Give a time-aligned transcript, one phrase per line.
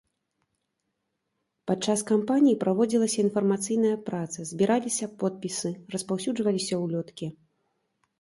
[1.71, 7.25] Падчас кампаніі праводзілася інфармацыйная праца, збіраліся подпісы, распаўсюджваліся ўлёткі.